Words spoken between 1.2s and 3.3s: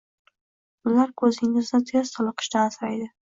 koʻzingizni tez toliqishdan asraydi